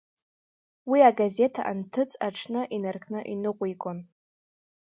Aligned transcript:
Уи 0.89 0.99
агазеҭ 1.09 1.55
анҭыҵ 1.69 2.11
аҽны 2.27 2.61
инаркны 2.75 3.19
иныҟәигон. 3.33 3.99